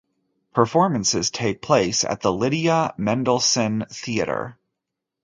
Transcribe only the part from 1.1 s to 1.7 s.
take